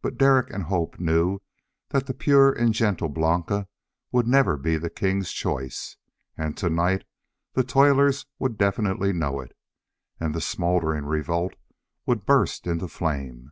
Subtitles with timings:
[0.00, 1.40] But Derek and Hope both knew
[1.88, 3.66] that the pure and gentle Blanca
[4.12, 5.96] would never be the king's choice.
[6.38, 7.04] And to night
[7.54, 9.50] the toilers would definitely know it,
[10.20, 11.54] and the smoldering revolt
[12.06, 13.50] would burst into flame.